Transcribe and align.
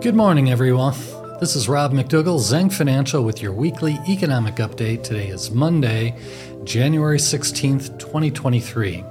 Good 0.00 0.14
morning, 0.14 0.48
everyone. 0.48 0.94
This 1.40 1.56
is 1.56 1.68
Rob 1.68 1.92
McDougall, 1.92 2.38
Zhang 2.38 2.72
Financial, 2.72 3.24
with 3.24 3.42
your 3.42 3.52
weekly 3.52 3.98
economic 4.08 4.54
update. 4.56 5.02
Today 5.02 5.26
is 5.26 5.50
Monday, 5.50 6.16
January 6.62 7.18
16th, 7.18 7.98
2023. 7.98 9.04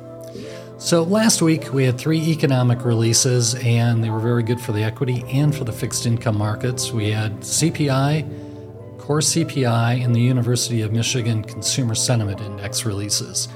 So, 0.78 1.04
last 1.04 1.42
week 1.42 1.74
we 1.74 1.84
had 1.84 1.98
three 1.98 2.22
economic 2.22 2.86
releases, 2.86 3.56
and 3.56 4.02
they 4.02 4.10
were 4.10 4.22
very 4.22 4.44
good 4.44 4.62
for 4.62 4.72
the 4.72 4.82
equity 4.82 5.26
and 5.28 5.54
for 5.54 5.66
the 5.66 5.74
fixed 5.74 6.06
income 6.06 6.38
markets. 6.38 6.94
We 6.94 7.10
had 7.12 7.34
CPI, 7.42 8.98
core 8.98 9.20
CPI, 9.20 10.06
and 10.06 10.16
the 10.16 10.22
University 10.22 10.84
of 10.84 10.94
Michigan 10.94 11.44
Consumer 11.44 11.96
Sentiment 11.96 12.40
Index 12.40 12.86
releases. 12.86 13.50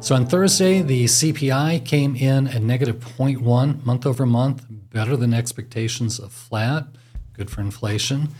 So, 0.00 0.14
on 0.14 0.26
Thursday, 0.26 0.82
the 0.82 1.06
CPI 1.06 1.86
came 1.86 2.16
in 2.16 2.48
at 2.48 2.62
negative 2.62 2.96
0.1 2.96 3.82
month 3.86 4.04
over 4.04 4.26
month, 4.26 4.66
better 4.96 5.14
than 5.14 5.34
expectations 5.34 6.18
of 6.18 6.32
flat, 6.32 6.86
good 7.34 7.50
for 7.50 7.60
inflation. 7.60 8.30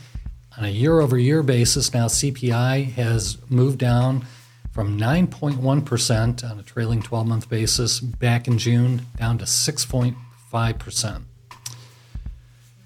On 0.57 0.65
a 0.65 0.69
year 0.69 1.01
over 1.01 1.15
year 1.15 1.43
basis, 1.43 1.93
now 1.93 2.07
CPI 2.07 2.93
has 2.93 3.37
moved 3.47 3.77
down 3.77 4.25
from 4.71 4.97
9.1% 4.97 6.49
on 6.49 6.59
a 6.59 6.63
trailing 6.63 7.03
12 7.03 7.27
month 7.27 7.47
basis 7.47 7.99
back 7.99 8.47
in 8.47 8.57
June 8.57 9.05
down 9.17 9.37
to 9.37 9.45
6.5%. 9.45 11.15
In 11.15 11.23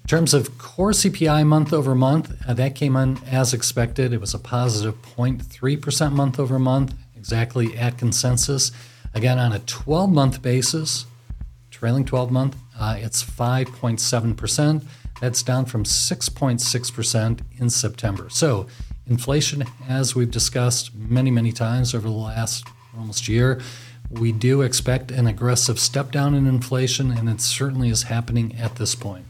terms 0.06 0.34
of 0.34 0.58
core 0.58 0.90
CPI 0.90 1.46
month 1.46 1.72
over 1.72 1.94
month, 1.94 2.30
uh, 2.46 2.52
that 2.52 2.74
came 2.74 2.94
in 2.94 3.20
as 3.24 3.54
expected. 3.54 4.12
It 4.12 4.20
was 4.20 4.34
a 4.34 4.38
positive 4.38 5.00
0.3% 5.16 6.12
month 6.12 6.38
over 6.38 6.58
month, 6.58 6.92
exactly 7.16 7.74
at 7.78 7.96
consensus. 7.96 8.70
Again, 9.14 9.38
on 9.38 9.54
a 9.54 9.60
12 9.60 10.12
month 10.12 10.42
basis, 10.42 11.06
trailing 11.70 12.04
12 12.04 12.30
month, 12.30 12.56
uh, 12.78 12.96
it's 12.98 13.22
5.7%. 13.22 14.84
That's 15.20 15.42
down 15.42 15.66
from 15.66 15.84
6.6% 15.84 17.40
in 17.58 17.70
September. 17.70 18.28
So, 18.30 18.66
inflation, 19.06 19.64
as 19.88 20.14
we've 20.14 20.30
discussed 20.30 20.94
many, 20.94 21.30
many 21.30 21.52
times 21.52 21.94
over 21.94 22.08
the 22.08 22.14
last 22.14 22.66
almost 22.98 23.28
year, 23.28 23.60
we 24.10 24.32
do 24.32 24.62
expect 24.62 25.10
an 25.10 25.26
aggressive 25.26 25.78
step 25.78 26.10
down 26.10 26.34
in 26.34 26.46
inflation, 26.46 27.10
and 27.10 27.28
it 27.28 27.40
certainly 27.40 27.88
is 27.88 28.04
happening 28.04 28.54
at 28.56 28.76
this 28.76 28.94
point. 28.94 29.26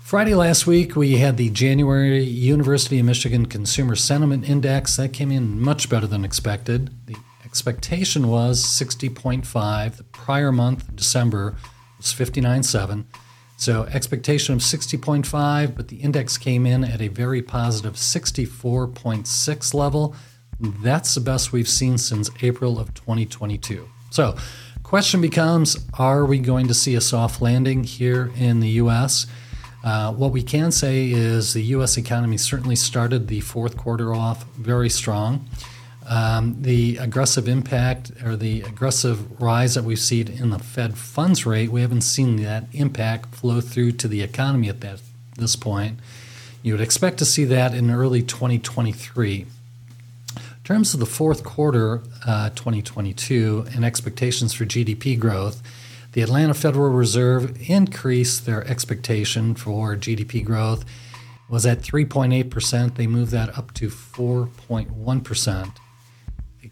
Friday 0.00 0.34
last 0.34 0.66
week, 0.66 0.96
we 0.96 1.18
had 1.18 1.36
the 1.36 1.50
January 1.50 2.22
University 2.22 2.98
of 2.98 3.06
Michigan 3.06 3.46
Consumer 3.46 3.94
Sentiment 3.94 4.48
Index. 4.48 4.96
That 4.96 5.12
came 5.12 5.30
in 5.30 5.60
much 5.60 5.88
better 5.88 6.06
than 6.06 6.24
expected. 6.24 6.90
The 7.06 7.16
expectation 7.44 8.28
was 8.28 8.64
60.5. 8.64 9.96
The 9.96 10.02
prior 10.04 10.50
month, 10.50 10.96
December, 10.96 11.56
was 12.00 12.28
59.7. 12.28 13.04
So 13.56 13.84
expectation 13.84 14.54
of 14.54 14.60
60.5, 14.60 15.76
but 15.76 15.88
the 15.88 15.96
index 15.96 16.38
came 16.38 16.64
in 16.64 16.82
at 16.82 17.02
a 17.02 17.08
very 17.08 17.42
positive 17.42 17.94
64.6 17.94 19.74
level. 19.74 20.14
That's 20.58 21.14
the 21.14 21.20
best 21.20 21.52
we've 21.52 21.68
seen 21.68 21.98
since 21.98 22.30
April 22.42 22.78
of 22.78 22.94
2022. 22.94 23.88
So, 24.10 24.36
question 24.82 25.20
becomes: 25.20 25.86
Are 25.98 26.24
we 26.24 26.38
going 26.38 26.68
to 26.68 26.74
see 26.74 26.94
a 26.94 27.00
soft 27.00 27.40
landing 27.40 27.84
here 27.84 28.30
in 28.36 28.60
the 28.60 28.68
U.S.? 28.68 29.26
Uh, 29.82 30.12
what 30.12 30.32
we 30.32 30.42
can 30.42 30.70
say 30.70 31.10
is 31.10 31.54
the 31.54 31.62
U.S. 31.62 31.96
economy 31.96 32.36
certainly 32.36 32.76
started 32.76 33.28
the 33.28 33.40
fourth 33.40 33.76
quarter 33.76 34.14
off 34.14 34.44
very 34.54 34.90
strong. 34.90 35.48
Um, 36.08 36.56
the 36.62 36.96
aggressive 36.96 37.46
impact 37.46 38.12
or 38.24 38.36
the 38.36 38.62
aggressive 38.62 39.40
rise 39.40 39.74
that 39.74 39.84
we've 39.84 39.98
seen 39.98 40.28
in 40.28 40.50
the 40.50 40.58
Fed 40.58 40.96
funds 40.96 41.46
rate, 41.46 41.70
we 41.70 41.82
haven't 41.82 42.00
seen 42.00 42.36
that 42.42 42.64
impact 42.72 43.34
flow 43.34 43.60
through 43.60 43.92
to 43.92 44.08
the 44.08 44.22
economy 44.22 44.68
at 44.68 44.80
that, 44.80 45.00
this 45.36 45.56
point. 45.56 45.98
You 46.62 46.72
would 46.72 46.80
expect 46.80 47.18
to 47.18 47.24
see 47.24 47.44
that 47.44 47.74
in 47.74 47.90
early 47.90 48.22
2023. 48.22 49.46
In 50.36 50.42
terms 50.64 50.94
of 50.94 51.00
the 51.00 51.06
fourth 51.06 51.44
quarter 51.44 52.02
uh, 52.26 52.50
2022 52.50 53.66
and 53.74 53.84
expectations 53.84 54.52
for 54.52 54.64
GDP 54.64 55.18
growth, 55.18 55.62
the 56.12 56.22
Atlanta 56.22 56.54
Federal 56.54 56.90
Reserve 56.90 57.56
increased 57.68 58.46
their 58.46 58.66
expectation 58.66 59.54
for 59.54 59.96
GDP 59.96 60.44
growth 60.44 60.84
was 61.48 61.66
at 61.66 61.80
3.8%. 61.80 62.94
They 62.94 63.06
moved 63.06 63.32
that 63.32 63.56
up 63.58 63.74
to 63.74 63.88
4.1% 63.88 65.72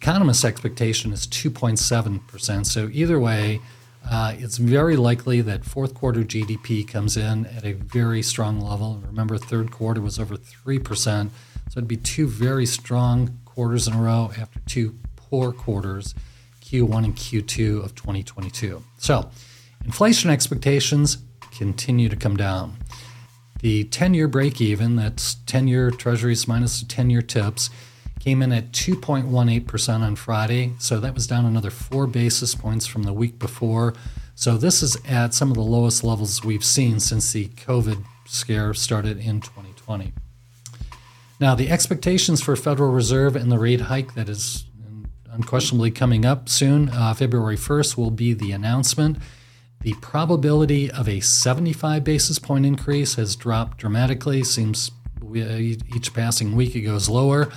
economists' 0.00 0.44
expectation 0.44 1.12
is 1.12 1.26
2.7%. 1.26 2.66
So, 2.66 2.88
either 2.92 3.19
way, 3.19 3.60
uh, 4.09 4.34
it's 4.38 4.56
very 4.56 4.97
likely 4.97 5.41
that 5.41 5.64
fourth 5.64 5.94
quarter 5.94 6.22
GDP 6.22 6.86
comes 6.86 7.16
in 7.16 7.47
at 7.47 7.64
a 7.64 7.72
very 7.72 8.22
strong 8.22 8.60
level. 8.60 9.03
Remember, 9.06 9.36
third 9.38 9.70
quarter 9.70 10.00
was 10.00 10.19
over 10.19 10.36
3%. 10.36 11.31
So, 11.70 11.78
it'd 11.78 11.88
be 11.88 11.97
two 11.97 12.26
very 12.28 12.64
strong 12.66 13.38
quarters 13.44 13.88
in 13.88 13.94
a 13.94 14.00
row 14.00 14.31
after 14.38 14.60
two 14.60 14.94
poor 15.16 15.53
quarters, 15.53 16.15
Q1 16.62 17.04
and 17.04 17.16
Q2 17.16 17.84
of 17.84 17.94
2022. 17.94 18.82
So, 18.98 19.30
inflation 19.84 20.30
expectations 20.30 21.19
continue 21.50 22.09
to 22.09 22.16
come 22.16 22.36
down. 22.36 22.76
The 23.60 23.84
10 23.84 24.15
year 24.15 24.28
break 24.28 24.60
even, 24.60 24.94
that's 24.94 25.34
10 25.47 25.66
year 25.66 25.91
treasuries 25.91 26.47
minus 26.47 26.80
the 26.80 26.86
10 26.86 27.10
year 27.10 27.22
tips, 27.22 27.70
came 28.21 28.43
in 28.43 28.53
at 28.53 28.73
2.18% 28.73 30.01
on 30.01 30.17
Friday. 30.17 30.73
So 30.79 31.01
that 31.01 31.15
was 31.15 31.27
down 31.27 31.47
another 31.47 31.71
four 31.71 32.06
basis 32.06 32.55
points 32.55 32.87
from 32.87 33.05
the 33.05 33.12
week 33.12 33.39
before. 33.39 33.95
So 34.34 34.56
this 34.56 34.83
is 34.83 34.97
at 35.06 35.34
some 35.34 35.51
of 35.51 35.56
the 35.56 35.62
lowest 35.62 36.05
levels 36.05 36.45
we've 36.45 36.65
seen 36.65 37.01
since 37.01 37.33
the 37.33 37.47
COVID 37.49 38.05
scare 38.27 38.75
started 38.75 39.19
in 39.19 39.41
2020. 39.41 40.12
Now, 41.41 41.55
the 41.55 41.71
expectations 41.71 42.41
for 42.41 42.57
Federal 42.57 42.91
Reserve 42.91 43.37
and 43.37 43.51
the 43.51 43.59
rate 43.59 43.83
hike 43.83 44.15
that 44.15 44.28
is 44.28 44.65
unquestionably 45.31 45.91
coming 45.91 46.25
up 46.25 46.49
soon, 46.49 46.89
uh, 46.89 47.15
February 47.15 47.57
1st, 47.57 47.97
will 47.97 48.11
be 48.11 48.34
the 48.34 48.51
announcement. 48.51 49.19
The 49.81 49.95
probability 50.01 50.91
of 50.91 51.09
a 51.09 51.21
75 51.21 52.03
basis 52.03 52.41
point 52.41 52.67
increase 52.67 53.15
has 53.15 53.37
dropped 53.37 53.78
dramatically. 53.78 54.43
Seems 54.43 54.91
each 55.34 56.12
passing 56.12 56.57
week 56.57 56.75
it 56.75 56.81
goes 56.81 57.09
lower. 57.09 57.53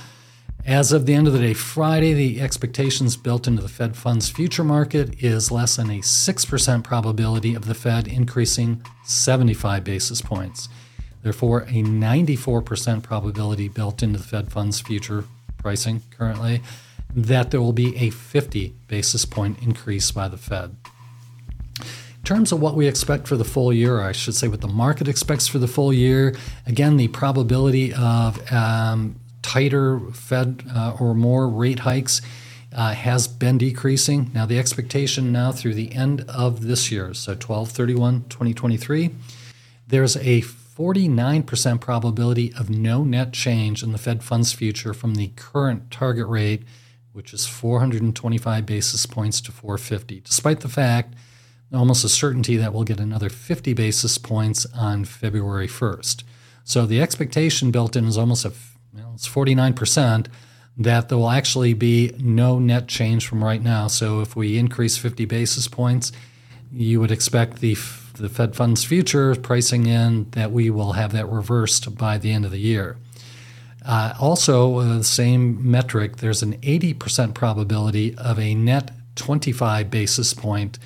As 0.65 0.91
of 0.91 1.07
the 1.07 1.15
end 1.15 1.25
of 1.25 1.33
the 1.33 1.39
day, 1.39 1.53
Friday, 1.55 2.13
the 2.13 2.39
expectations 2.39 3.17
built 3.17 3.47
into 3.47 3.63
the 3.63 3.67
Fed 3.67 3.95
funds 3.95 4.29
future 4.29 4.63
market 4.63 5.23
is 5.23 5.51
less 5.51 5.77
than 5.77 5.89
a 5.89 5.99
6% 5.99 6.83
probability 6.83 7.55
of 7.55 7.65
the 7.65 7.73
Fed 7.73 8.07
increasing 8.07 8.83
75 9.03 9.83
basis 9.83 10.21
points. 10.21 10.69
Therefore, 11.23 11.61
a 11.61 11.83
94% 11.83 13.01
probability 13.01 13.69
built 13.69 14.03
into 14.03 14.19
the 14.19 14.23
Fed 14.23 14.51
funds 14.51 14.79
future 14.79 15.25
pricing 15.57 16.03
currently 16.11 16.61
that 17.15 17.51
there 17.51 17.61
will 17.61 17.73
be 17.73 17.95
a 17.97 18.11
50 18.11 18.73
basis 18.87 19.25
point 19.25 19.61
increase 19.61 20.11
by 20.11 20.27
the 20.27 20.37
Fed. 20.37 20.75
In 21.79 22.23
terms 22.23 22.51
of 22.51 22.61
what 22.61 22.75
we 22.75 22.87
expect 22.87 23.27
for 23.27 23.35
the 23.35 23.43
full 23.43 23.73
year, 23.73 23.97
or 23.97 24.03
I 24.03 24.11
should 24.11 24.35
say 24.35 24.47
what 24.47 24.61
the 24.61 24.67
market 24.67 25.07
expects 25.07 25.47
for 25.47 25.57
the 25.57 25.67
full 25.67 25.91
year, 25.91 26.35
again, 26.67 26.97
the 26.97 27.07
probability 27.07 27.93
of 27.93 28.51
um, 28.51 29.15
tighter 29.51 29.99
Fed 30.13 30.63
uh, 30.73 30.95
or 30.97 31.13
more 31.13 31.49
rate 31.49 31.79
hikes 31.79 32.21
uh, 32.73 32.93
has 32.93 33.27
been 33.27 33.57
decreasing. 33.57 34.31
Now, 34.33 34.45
the 34.45 34.57
expectation 34.57 35.33
now 35.33 35.51
through 35.51 35.73
the 35.73 35.91
end 35.93 36.21
of 36.29 36.67
this 36.67 36.89
year, 36.89 37.13
so 37.13 37.35
12 37.35 37.69
31 37.69 38.25
2023, 38.29 39.09
there's 39.85 40.15
a 40.15 40.41
49% 40.41 41.81
probability 41.81 42.53
of 42.53 42.69
no 42.69 43.03
net 43.03 43.33
change 43.33 43.83
in 43.83 43.91
the 43.91 43.97
Fed 43.97 44.23
funds 44.23 44.53
future 44.53 44.93
from 44.93 45.15
the 45.15 45.33
current 45.35 45.91
target 45.91 46.27
rate, 46.27 46.63
which 47.11 47.33
is 47.33 47.45
425 47.45 48.65
basis 48.65 49.05
points 49.05 49.41
to 49.41 49.51
450, 49.51 50.21
despite 50.21 50.61
the 50.61 50.69
fact 50.69 51.13
almost 51.73 52.05
a 52.05 52.09
certainty 52.09 52.55
that 52.55 52.73
we'll 52.73 52.85
get 52.85 53.01
another 53.01 53.29
50 53.29 53.73
basis 53.73 54.17
points 54.17 54.65
on 54.73 55.03
February 55.03 55.67
1st. 55.67 56.23
So 56.63 56.85
the 56.85 57.01
expectation 57.01 57.71
built 57.71 57.97
in 57.97 58.05
is 58.05 58.17
almost 58.17 58.45
a 58.45 58.53
well, 58.93 59.11
it's 59.15 59.27
49%, 59.27 60.27
that 60.77 61.09
there 61.09 61.17
will 61.17 61.29
actually 61.29 61.73
be 61.73 62.13
no 62.19 62.59
net 62.59 62.87
change 62.87 63.27
from 63.27 63.43
right 63.43 63.61
now. 63.61 63.87
So 63.87 64.21
if 64.21 64.35
we 64.35 64.57
increase 64.57 64.97
50 64.97 65.25
basis 65.25 65.67
points, 65.67 66.11
you 66.71 66.99
would 66.99 67.11
expect 67.11 67.59
the 67.59 67.75
the 68.21 68.29
Fed 68.29 68.55
funds 68.55 68.83
future 68.83 69.35
pricing 69.35 69.85
in 69.87 70.29
that 70.31 70.51
we 70.51 70.69
will 70.69 70.93
have 70.93 71.11
that 71.13 71.27
reversed 71.27 71.97
by 71.97 72.17
the 72.17 72.31
end 72.31 72.45
of 72.45 72.51
the 72.51 72.59
year. 72.59 72.97
Uh, 73.83 74.13
also, 74.19 74.77
uh, 74.77 74.97
the 74.97 75.03
same 75.03 75.69
metric, 75.69 76.17
there's 76.17 76.43
an 76.43 76.57
80% 76.59 77.33
probability 77.33 78.15
of 78.15 78.37
a 78.37 78.53
net 78.53 78.91
25 79.15 79.89
basis 79.89 80.33
point 80.33 80.77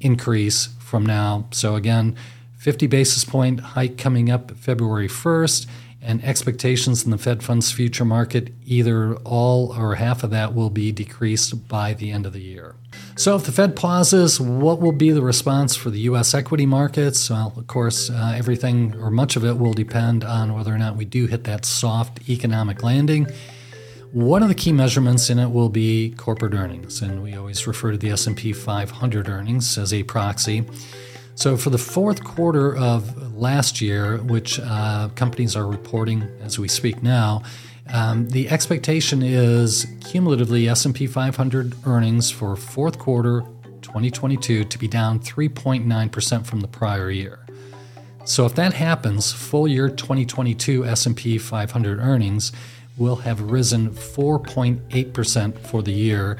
increase 0.00 0.68
from 0.78 1.04
now. 1.04 1.48
So, 1.50 1.74
again, 1.74 2.16
50 2.58 2.86
basis 2.86 3.24
point 3.24 3.60
hike 3.60 3.98
coming 3.98 4.30
up 4.30 4.52
February 4.52 5.08
1st 5.08 5.66
and 6.04 6.22
expectations 6.24 7.04
in 7.04 7.10
the 7.10 7.18
Fed 7.18 7.42
funds 7.42 7.72
future 7.72 8.04
market, 8.04 8.52
either 8.66 9.14
all 9.24 9.72
or 9.72 9.94
half 9.94 10.22
of 10.22 10.30
that 10.30 10.54
will 10.54 10.70
be 10.70 10.92
decreased 10.92 11.66
by 11.66 11.94
the 11.94 12.10
end 12.10 12.26
of 12.26 12.32
the 12.32 12.42
year. 12.42 12.74
So, 13.16 13.34
if 13.36 13.44
the 13.44 13.52
Fed 13.52 13.74
pauses, 13.74 14.40
what 14.40 14.80
will 14.80 14.92
be 14.92 15.10
the 15.10 15.22
response 15.22 15.74
for 15.74 15.90
the 15.90 16.00
U.S. 16.00 16.34
equity 16.34 16.66
markets? 16.66 17.30
Well, 17.30 17.52
of 17.56 17.66
course, 17.66 18.10
uh, 18.10 18.34
everything 18.36 18.94
or 18.96 19.10
much 19.10 19.36
of 19.36 19.44
it 19.44 19.58
will 19.58 19.72
depend 19.72 20.24
on 20.24 20.54
whether 20.54 20.74
or 20.74 20.78
not 20.78 20.96
we 20.96 21.04
do 21.04 21.26
hit 21.26 21.44
that 21.44 21.64
soft 21.64 22.28
economic 22.28 22.82
landing. 22.82 23.26
One 24.12 24.42
of 24.42 24.48
the 24.48 24.54
key 24.54 24.72
measurements 24.72 25.28
in 25.28 25.40
it 25.40 25.50
will 25.50 25.68
be 25.68 26.14
corporate 26.16 26.54
earnings, 26.54 27.02
and 27.02 27.22
we 27.22 27.34
always 27.34 27.66
refer 27.66 27.90
to 27.90 27.98
the 27.98 28.10
S&P 28.10 28.52
500 28.52 29.28
earnings 29.28 29.76
as 29.76 29.92
a 29.92 30.04
proxy. 30.04 30.64
So, 31.36 31.56
for 31.56 31.70
the 31.70 31.78
fourth 31.78 32.22
quarter 32.22 32.76
of 32.76 33.34
last 33.36 33.80
year, 33.80 34.18
which 34.18 34.60
uh, 34.62 35.08
companies 35.16 35.56
are 35.56 35.66
reporting 35.66 36.22
as 36.40 36.58
we 36.58 36.68
speak 36.68 37.02
now, 37.02 37.42
um, 37.92 38.28
the 38.28 38.48
expectation 38.48 39.22
is 39.22 39.86
cumulatively 40.00 40.68
S&P 40.68 41.06
500 41.06 41.74
earnings 41.86 42.30
for 42.30 42.56
fourth 42.56 42.98
quarter 42.98 43.42
2022 43.82 44.64
to 44.64 44.78
be 44.78 44.88
down 44.88 45.20
3.9% 45.20 46.46
from 46.46 46.60
the 46.60 46.68
prior 46.68 47.10
year. 47.10 47.40
So 48.24 48.46
if 48.46 48.54
that 48.54 48.72
happens, 48.72 49.32
full 49.32 49.68
year 49.68 49.90
2022 49.90 50.86
S&P 50.86 51.36
500 51.36 51.98
earnings 51.98 52.52
will 52.96 53.16
have 53.16 53.40
risen 53.50 53.90
4.8% 53.90 55.58
for 55.58 55.82
the 55.82 55.92
year, 55.92 56.38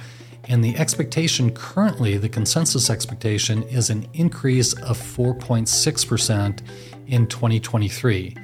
and 0.48 0.62
the 0.62 0.76
expectation 0.76 1.50
currently, 1.52 2.16
the 2.16 2.28
consensus 2.28 2.90
expectation 2.90 3.62
is 3.64 3.90
an 3.90 4.06
increase 4.14 4.72
of 4.74 4.98
4.6% 4.98 6.60
in 7.06 7.26
2023 7.26 8.36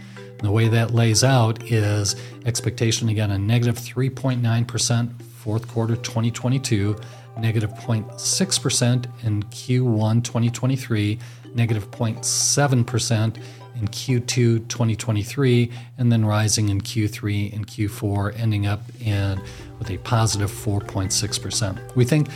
the 0.42 0.50
way 0.50 0.68
that 0.68 0.92
lays 0.92 1.22
out 1.22 1.62
is 1.70 2.16
expectation 2.46 3.08
again 3.08 3.30
a 3.30 3.38
negative 3.38 3.76
3.9% 3.76 5.22
fourth 5.22 5.68
quarter 5.68 5.96
2022, 5.96 6.96
negative 7.38 7.70
0.6% 7.74 9.24
in 9.24 9.42
Q1 9.44 10.24
2023, 10.24 11.18
negative 11.54 11.90
0.7% 11.90 13.42
in 13.80 13.88
Q2 13.88 14.68
2023, 14.68 15.70
and 15.98 16.12
then 16.12 16.24
rising 16.24 16.68
in 16.68 16.80
Q3 16.80 17.52
and 17.54 17.66
Q4, 17.66 18.38
ending 18.38 18.66
up 18.66 18.82
in 19.00 19.40
with 19.78 19.90
a 19.90 19.98
positive 19.98 20.50
4.6%. 20.50 21.96
We 21.96 22.04
think 22.04 22.28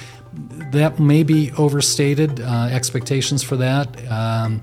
that 0.73 0.99
may 0.99 1.23
be 1.23 1.53
overstated 1.53 2.41
uh, 2.41 2.69
expectations 2.71 3.43
for 3.43 3.57
that. 3.57 4.11
Um, 4.11 4.63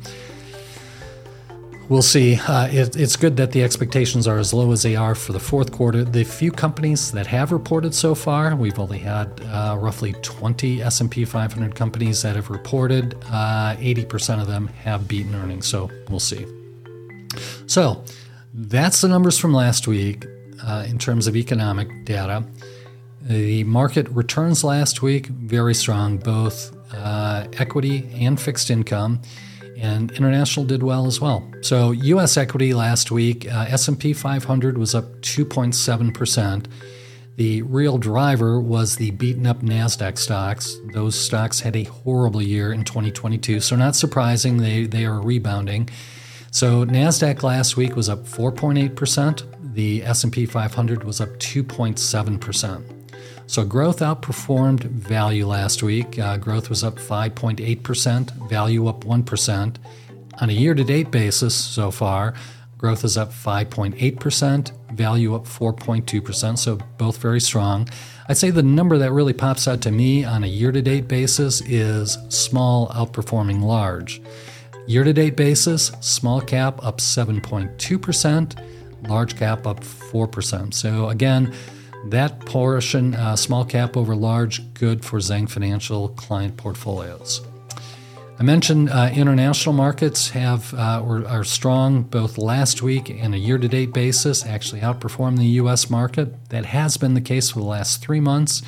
We'll 1.92 2.02
see. 2.02 2.36
Uh, 2.38 2.70
it, 2.72 2.96
it's 2.96 3.18
good 3.18 3.36
that 3.36 3.52
the 3.52 3.62
expectations 3.66 4.26
are 4.26 4.38
as 4.38 4.54
low 4.54 4.72
as 4.72 4.82
they 4.82 4.96
are 4.96 5.14
for 5.14 5.34
the 5.34 5.42
fourth 5.42 5.74
quarter. 5.74 6.06
The 6.06 6.24
few 6.24 6.50
companies 6.50 7.12
that 7.12 7.28
have 7.28 7.52
reported 7.52 7.94
so 7.94 8.16
far, 8.16 8.56
we've 8.56 8.80
only 8.80 9.00
had 9.00 9.42
uh, 9.42 9.76
roughly 9.78 10.14
20 10.22 10.82
S&P 10.82 11.26
500 11.26 11.76
companies 11.76 12.22
that 12.22 12.38
have 12.38 12.50
reported. 12.50 13.22
Uh, 13.30 13.76
80% 13.76 14.42
of 14.42 14.48
them 14.48 14.68
have 14.68 15.10
beaten 15.10 15.36
earnings, 15.36 15.68
so 15.68 15.92
we'll 16.08 16.22
see. 16.22 16.46
So 17.72 18.04
that's 18.54 19.00
the 19.00 19.08
numbers 19.08 19.40
from 19.40 19.54
last 19.54 19.88
week 19.88 20.26
uh, 20.62 20.84
in 20.90 20.98
terms 21.00 21.26
of 21.26 21.38
economic 21.38 22.04
data. 22.04 22.44
The 23.22 23.64
market 23.64 24.10
returns 24.10 24.66
last 24.66 25.02
week 25.02 25.28
very 25.28 25.74
strong, 25.74 26.18
both 26.18 26.76
uh, 26.94 27.48
equity 27.54 28.10
and 28.14 28.38
fixed 28.38 28.70
income 28.70 29.22
and 29.78 30.12
international 30.12 30.66
did 30.66 30.84
well 30.84 31.06
as 31.08 31.22
well. 31.22 31.50
So 31.62 31.92
U.S. 31.92 32.36
equity 32.36 32.74
last 32.74 33.10
week, 33.10 33.50
uh, 33.50 33.68
S&P 33.70 34.12
500 34.12 34.78
was 34.78 34.94
up 34.94 35.06
2.7 35.22 36.14
percent. 36.14 36.68
The 37.38 37.62
real 37.62 37.98
driver 37.98 38.60
was 38.60 38.98
the 38.98 39.12
beaten 39.12 39.48
up 39.48 39.62
NASDAQ 39.62 40.18
stocks. 40.18 40.76
Those 40.94 41.18
stocks 41.18 41.62
had 41.62 41.78
a 41.78 41.84
horrible 41.84 42.42
year 42.42 42.74
in 42.74 42.84
2022, 42.84 43.62
so 43.62 43.78
not 43.78 43.96
surprising 43.96 44.58
they, 44.58 44.84
they 44.84 45.06
are 45.06 45.22
rebounding. 45.22 45.88
So 46.54 46.86
NASDAQ 46.86 47.44
last 47.44 47.78
week 47.78 47.96
was 47.96 48.10
up 48.10 48.26
4.8%. 48.26 49.74
The 49.74 50.04
S&P 50.04 50.46
500 50.46 51.06
was 51.06 51.22
up 51.22 51.30
2.7%. 51.40 52.84
So 53.48 53.64
growth 53.64 54.00
outperformed 54.00 54.84
value 54.84 55.48
last 55.48 55.82
week. 55.82 56.20
Uh, 56.20 56.36
growth 56.36 56.68
was 56.70 56.84
up 56.84 56.98
5.8%, 56.98 58.50
value 58.50 58.88
up 58.88 59.06
1%. 59.06 59.76
On 60.42 60.50
a 60.50 60.54
year 60.54 60.74
to 60.74 60.84
date 60.84 61.10
basis 61.10 61.56
so 61.56 61.90
far, 61.90 62.34
growth 62.78 63.06
is 63.06 63.16
up 63.16 63.32
5.8%, 63.32 64.72
value 64.92 65.34
up 65.34 65.46
4.2%, 65.46 66.58
so 66.58 66.76
both 66.98 67.18
very 67.18 67.40
strong. 67.40 67.88
I'd 68.28 68.38
say 68.38 68.50
the 68.50 68.62
number 68.62 68.98
that 68.98 69.14
really 69.14 69.34
pops 69.34 69.70
out 69.70 69.80
to 69.82 69.92
me 69.92 70.26
on 70.26 70.44
a 70.44 70.48
year 70.48 70.74
to 70.74 70.82
date 70.82 71.08
basis 71.08 71.62
is 71.62 72.18
small 72.28 72.90
outperforming 72.90 73.62
large. 73.62 74.22
Year 74.92 75.06
to 75.06 75.14
date 75.14 75.38
basis, 75.38 75.90
small 76.02 76.42
cap 76.42 76.84
up 76.84 76.98
7.2%, 76.98 79.08
large 79.08 79.38
cap 79.38 79.66
up 79.66 79.80
4%. 79.80 80.74
So 80.74 81.08
again, 81.08 81.54
that 82.08 82.42
portion, 82.42 83.16
uh, 83.16 83.38
small 83.38 83.64
cap 83.64 83.96
over 83.96 84.18
large, 84.18 84.74
good 84.74 85.06
for 85.06 85.20
Zhang 85.20 85.50
Financial 85.50 86.10
client 86.10 86.58
portfolios. 86.58 87.40
I 88.38 88.44
mentioned 88.44 88.90
uh, 88.90 89.12
international 89.16 89.72
markets 89.72 90.32
have 90.32 90.74
uh, 90.74 91.02
or 91.02 91.26
are 91.26 91.46
strong 91.46 92.04
both 92.04 92.38
last 92.38 92.82
week 92.82 93.10
and 93.10 93.34
a 93.34 93.38
year-to-date 93.38 93.94
basis. 93.94 94.46
Actually, 94.46 94.82
outperformed 94.82 95.38
the 95.38 95.46
U.S. 95.62 95.90
market. 95.90 96.50
That 96.50 96.66
has 96.66 96.98
been 96.98 97.14
the 97.14 97.22
case 97.22 97.52
for 97.52 97.60
the 97.60 97.66
last 97.66 98.02
three 98.02 98.20
months. 98.20 98.62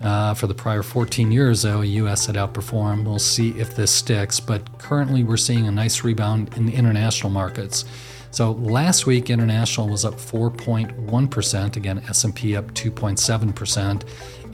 Uh, 0.00 0.32
for 0.32 0.46
the 0.46 0.54
prior 0.54 0.82
14 0.82 1.30
years, 1.30 1.62
though, 1.62 1.82
U.S. 1.82 2.24
had 2.24 2.36
outperformed. 2.36 3.04
We'll 3.04 3.18
see 3.18 3.50
if 3.50 3.76
this 3.76 3.90
sticks, 3.90 4.40
but 4.40 4.78
currently 4.78 5.22
we're 5.22 5.36
seeing 5.36 5.66
a 5.66 5.70
nice 5.70 6.02
rebound 6.04 6.56
in 6.56 6.64
the 6.64 6.74
international 6.74 7.30
markets. 7.30 7.84
So 8.30 8.52
last 8.52 9.06
week, 9.06 9.28
international 9.28 9.88
was 9.88 10.04
up 10.04 10.14
4.1%. 10.14 11.76
Again, 11.76 11.98
S&P 12.08 12.56
up 12.56 12.72
2.7%. 12.72 14.04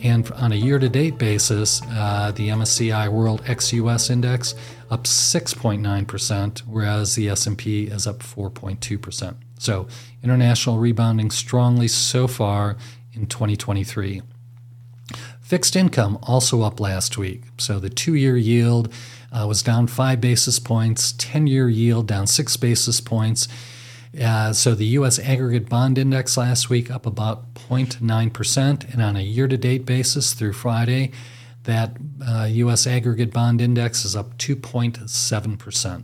And 0.02 0.30
on 0.32 0.52
a 0.52 0.56
year-to-date 0.56 1.18
basis, 1.18 1.80
uh, 1.90 2.32
the 2.34 2.48
MSCI 2.48 3.08
World 3.10 3.42
ex-US 3.46 4.10
Index 4.10 4.54
up 4.90 5.04
6.9%, 5.04 6.58
whereas 6.60 7.14
the 7.14 7.28
S&P 7.28 7.84
is 7.84 8.06
up 8.06 8.18
4.2%. 8.18 9.36
So 9.58 9.86
international 10.22 10.78
rebounding 10.78 11.30
strongly 11.30 11.88
so 11.88 12.26
far 12.26 12.76
in 13.12 13.26
2023. 13.26 14.22
Fixed 15.46 15.76
income 15.76 16.18
also 16.24 16.62
up 16.62 16.80
last 16.80 17.16
week. 17.16 17.44
So 17.58 17.78
the 17.78 17.88
two-year 17.88 18.36
yield 18.36 18.92
uh, 19.30 19.46
was 19.46 19.62
down 19.62 19.86
five 19.86 20.20
basis 20.20 20.58
points, 20.58 21.12
10 21.12 21.46
year 21.46 21.68
yield 21.68 22.08
down 22.08 22.26
six 22.26 22.56
basis 22.56 23.00
points. 23.00 23.46
Uh, 24.20 24.52
so 24.52 24.74
the 24.74 24.86
U.S. 24.86 25.20
aggregate 25.20 25.68
bond 25.68 25.98
index 25.98 26.36
last 26.36 26.68
week 26.68 26.90
up 26.90 27.06
about 27.06 27.54
0.9%, 27.54 28.92
and 28.92 29.00
on 29.00 29.14
a 29.14 29.20
year 29.20 29.46
to 29.46 29.56
date 29.56 29.86
basis 29.86 30.34
through 30.34 30.52
Friday, 30.52 31.12
that 31.62 31.96
uh, 32.26 32.48
U.S. 32.50 32.84
aggregate 32.84 33.32
bond 33.32 33.60
index 33.60 34.04
is 34.04 34.16
up 34.16 34.36
2.7%. 34.38 36.02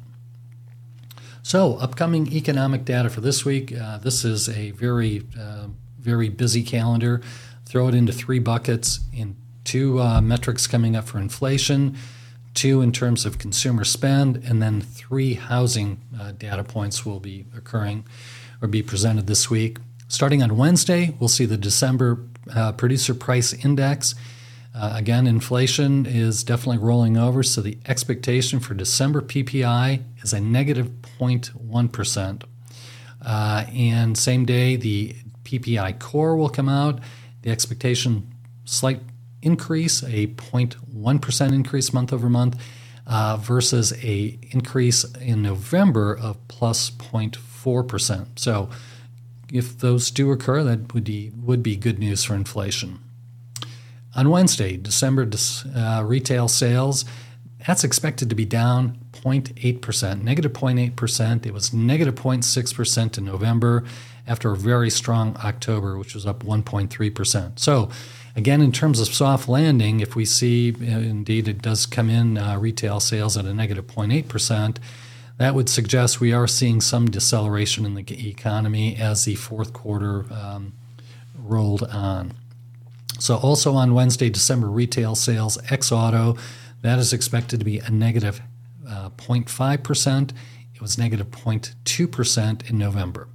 So, 1.43 1.78
upcoming 1.78 2.33
economic 2.33 2.85
data 2.85 3.11
for 3.11 3.21
this 3.21 3.45
week. 3.45 3.76
Uh, 3.76 3.99
this 3.99 4.25
is 4.25 4.49
a 4.49 4.71
very, 4.71 5.26
uh, 5.37 5.66
very 5.99 6.28
busy 6.28 6.62
calendar. 6.62 7.21
Throw 7.64 7.88
it 7.88 7.95
into 7.95 8.12
three 8.12 8.38
buckets 8.38 9.00
in 9.14 9.35
two 9.73 10.00
uh, 10.00 10.21
metrics 10.21 10.67
coming 10.67 10.95
up 10.95 11.05
for 11.05 11.19
inflation 11.19 11.97
two 12.55 12.83
in 12.83 12.93
terms 12.93 13.25
of 13.25 13.38
consumer 13.38 13.85
spend, 13.85 14.37
and 14.45 14.61
then 14.61 14.83
three 14.83 15.33
housing 15.33 15.99
uh, 16.21 16.33
data 16.33 16.62
points 16.62 17.07
will 17.07 17.21
be 17.21 17.47
occurring 17.57 18.05
or 18.61 18.69
be 18.69 18.83
presented 18.83 19.26
this 19.26 19.49
week. 19.49 19.79
Starting 20.09 20.43
on 20.43 20.59
Wednesday, 20.59 21.14
we'll 21.19 21.29
see 21.29 21.47
the 21.47 21.57
December 21.57 22.19
uh, 22.55 22.73
producer 22.73 23.14
price 23.14 23.55
index. 23.64 24.14
Uh, 24.75 24.93
again, 24.95 25.26
inflation 25.26 26.05
is 26.05 26.45
definitely 26.45 26.76
rolling 26.76 27.17
over, 27.17 27.43
so 27.43 27.62
the 27.62 27.79
expectation 27.87 28.61
for 28.61 28.75
December 28.75 29.23
PPI 29.23 30.02
is 30.23 30.35
a 30.35 30.41
negative 30.41 30.91
0.1. 31.19 32.43
Uh, 33.25 33.64
and 33.75 34.19
same 34.19 34.45
day, 34.45 34.76
the 34.76 35.17
PPI 35.45 35.99
core 35.99 36.37
will 36.37 36.50
come 36.50 36.69
out. 36.69 37.00
The 37.43 37.50
expectation, 37.50 38.31
slight 38.64 39.00
increase, 39.42 40.02
a 40.02 40.28
0.1% 40.28 41.52
increase 41.52 41.92
month 41.92 42.12
over 42.12 42.28
month, 42.28 42.61
uh, 43.06 43.37
versus 43.37 43.92
a 44.04 44.38
increase 44.50 45.04
in 45.16 45.42
November 45.42 46.16
of 46.16 46.37
plus 46.49 46.90
0.4%. 46.90 48.38
So 48.38 48.70
if 49.52 49.78
those 49.78 50.11
do 50.11 50.30
occur, 50.30 50.62
that 50.62 50.94
would 50.94 51.04
be, 51.04 51.30
would 51.37 51.62
be 51.62 51.76
good 51.76 51.99
news 51.99 52.25
for 52.25 52.34
inflation. 52.34 53.00
On 54.14 54.28
Wednesday, 54.30 54.76
December 54.76 55.28
uh, 55.75 56.02
retail 56.04 56.49
sales, 56.49 57.04
that's 57.66 57.84
expected 57.84 58.28
to 58.28 58.34
be 58.34 58.44
down 58.44 58.99
0.8%, 59.12 60.22
negative 60.22 60.52
0.8%. 60.52 61.46
It 61.46 61.54
was 61.54 61.72
negative 61.72 62.14
0.6% 62.16 63.18
in 63.18 63.25
November 63.25 63.84
after 64.26 64.52
a 64.52 64.57
very 64.57 64.91
strong 64.91 65.37
October, 65.45 65.99
which 65.99 66.14
was 66.14 66.26
up 66.26 66.45
1.3%. 66.45 67.59
So 67.59 67.91
Again, 68.35 68.62
in 68.62 68.73
terms 68.73 68.99
of 68.99 69.09
soft 69.09 69.49
landing, 69.49 70.00
if 70.00 70.17
we 70.17 70.25
see 70.25 70.73
uh, 70.73 70.99
indeed 70.99 71.49
it 71.49 71.61
does 71.61 71.85
come 71.85 72.09
in 72.09 72.38
uh, 72.38 72.59
retail 72.59 72.99
sales 72.99 73.37
at 73.37 73.45
a 73.45 73.52
negative 73.52 73.87
0.8%, 73.87 74.79
that 75.37 75.55
would 75.55 75.69
suggest 75.69 76.21
we 76.21 76.33
are 76.33 76.47
seeing 76.47 76.81
some 76.81 77.11
deceleration 77.11 77.85
in 77.85 77.95
the 77.95 78.29
economy 78.29 78.97
as 78.97 79.25
the 79.25 79.35
fourth 79.35 79.73
quarter 79.73 80.25
um, 80.33 80.73
rolled 81.37 81.83
on. 81.85 82.33
So, 83.19 83.37
also 83.37 83.75
on 83.75 83.95
Wednesday, 83.95 84.31
December 84.31 84.69
retail 84.69 85.14
sales 85.14 85.59
ex 85.71 85.93
auto, 85.93 86.37
that 86.81 86.99
is 86.99 87.12
expected 87.12 87.61
to 87.61 87.64
be 87.64 87.79
a 87.79 87.91
negative, 87.91 88.41
uh, 88.88 89.11
0.5%. 89.11 90.33
It 90.75 90.81
was 90.81 90.99
negative 90.99 91.31
0.2% 91.31 92.71
in 92.71 92.79
November. 92.79 93.29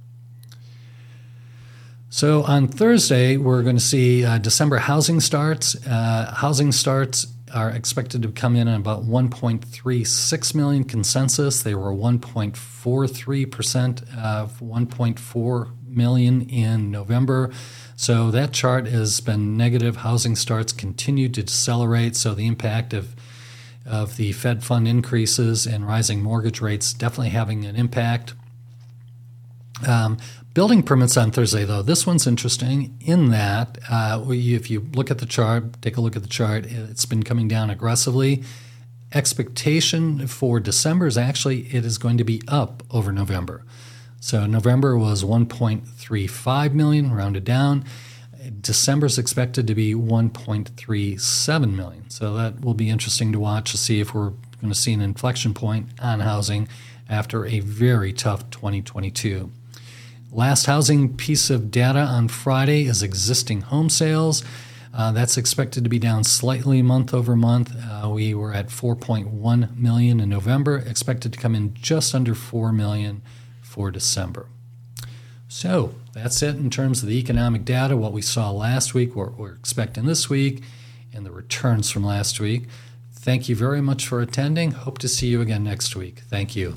So 2.10 2.42
on 2.44 2.68
Thursday, 2.68 3.36
we're 3.36 3.62
going 3.62 3.76
to 3.76 3.82
see 3.82 4.24
uh, 4.24 4.38
December 4.38 4.78
housing 4.78 5.20
starts. 5.20 5.76
Uh, 5.86 6.32
housing 6.36 6.72
starts 6.72 7.26
are 7.54 7.70
expected 7.70 8.22
to 8.22 8.30
come 8.30 8.56
in 8.56 8.66
at 8.66 8.80
about 8.80 9.04
1.36 9.04 10.54
million 10.54 10.84
consensus. 10.84 11.62
They 11.62 11.74
were 11.74 11.92
1.43% 11.92 14.16
of 14.16 14.58
1.4 14.60 15.70
million 15.86 16.48
in 16.48 16.90
November. 16.90 17.50
So 17.96 18.30
that 18.30 18.52
chart 18.52 18.86
has 18.86 19.20
been 19.20 19.54
negative. 19.56 19.96
Housing 19.96 20.36
starts 20.36 20.72
continue 20.72 21.28
to 21.28 21.42
decelerate. 21.42 22.16
So 22.16 22.32
the 22.34 22.46
impact 22.46 22.94
of 22.94 23.14
of 23.86 24.16
the 24.18 24.32
Fed 24.32 24.62
fund 24.62 24.86
increases 24.86 25.66
and 25.66 25.86
rising 25.86 26.22
mortgage 26.22 26.60
rates 26.60 26.92
definitely 26.92 27.30
having 27.30 27.64
an 27.64 27.74
impact. 27.74 28.34
Um, 29.86 30.18
building 30.58 30.82
permits 30.82 31.16
on 31.16 31.30
Thursday, 31.30 31.64
though, 31.64 31.82
this 31.82 32.04
one's 32.04 32.26
interesting 32.26 32.98
in 33.00 33.30
that 33.30 33.78
uh, 33.88 34.20
if 34.30 34.68
you 34.68 34.80
look 34.92 35.08
at 35.08 35.18
the 35.18 35.24
chart, 35.24 35.80
take 35.82 35.96
a 35.96 36.00
look 36.00 36.16
at 36.16 36.22
the 36.22 36.28
chart, 36.28 36.66
it's 36.66 37.04
been 37.04 37.22
coming 37.22 37.46
down 37.46 37.70
aggressively. 37.70 38.42
Expectation 39.14 40.26
for 40.26 40.58
December 40.58 41.06
is 41.06 41.16
actually 41.16 41.68
it 41.72 41.84
is 41.84 41.96
going 41.96 42.18
to 42.18 42.24
be 42.24 42.42
up 42.48 42.82
over 42.90 43.12
November. 43.12 43.64
So 44.18 44.46
November 44.46 44.98
was 44.98 45.22
1.35 45.22 46.72
million, 46.72 47.12
rounded 47.12 47.44
down. 47.44 47.84
December 48.60 49.06
is 49.06 49.16
expected 49.16 49.64
to 49.68 49.76
be 49.76 49.94
1.37 49.94 51.72
million. 51.76 52.10
So 52.10 52.34
that 52.34 52.62
will 52.62 52.74
be 52.74 52.90
interesting 52.90 53.30
to 53.30 53.38
watch 53.38 53.70
to 53.70 53.78
see 53.78 54.00
if 54.00 54.12
we're 54.12 54.30
going 54.60 54.72
to 54.72 54.74
see 54.74 54.92
an 54.92 55.02
inflection 55.02 55.54
point 55.54 55.90
on 56.00 56.18
housing 56.18 56.66
after 57.08 57.46
a 57.46 57.60
very 57.60 58.12
tough 58.12 58.50
2022. 58.50 59.52
Last 60.30 60.66
housing 60.66 61.16
piece 61.16 61.48
of 61.48 61.70
data 61.70 62.00
on 62.00 62.28
Friday 62.28 62.84
is 62.84 63.02
existing 63.02 63.62
home 63.62 63.88
sales. 63.88 64.44
Uh, 64.92 65.10
that's 65.12 65.38
expected 65.38 65.84
to 65.84 65.90
be 65.90 65.98
down 65.98 66.22
slightly 66.22 66.82
month 66.82 67.14
over 67.14 67.34
month. 67.34 67.74
Uh, 67.74 68.10
we 68.10 68.34
were 68.34 68.52
at 68.52 68.68
4.1 68.68 69.76
million 69.76 70.20
in 70.20 70.28
November, 70.28 70.78
expected 70.78 71.32
to 71.32 71.38
come 71.38 71.54
in 71.54 71.72
just 71.74 72.14
under 72.14 72.34
4 72.34 72.72
million 72.72 73.22
for 73.62 73.90
December. 73.90 74.46
So 75.48 75.94
that's 76.12 76.42
it 76.42 76.56
in 76.56 76.68
terms 76.68 77.02
of 77.02 77.08
the 77.08 77.18
economic 77.18 77.64
data, 77.64 77.96
what 77.96 78.12
we 78.12 78.20
saw 78.20 78.50
last 78.50 78.92
week, 78.92 79.16
what 79.16 79.38
we're 79.38 79.54
expecting 79.54 80.04
this 80.04 80.28
week, 80.28 80.62
and 81.14 81.24
the 81.24 81.30
returns 81.30 81.90
from 81.90 82.04
last 82.04 82.38
week. 82.38 82.64
Thank 83.12 83.48
you 83.48 83.56
very 83.56 83.80
much 83.80 84.06
for 84.06 84.20
attending. 84.20 84.72
Hope 84.72 84.98
to 84.98 85.08
see 85.08 85.28
you 85.28 85.40
again 85.40 85.64
next 85.64 85.96
week. 85.96 86.20
Thank 86.28 86.54
you. 86.54 86.76